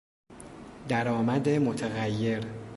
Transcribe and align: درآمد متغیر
درآمد 0.87 1.47
متغیر 1.49 2.43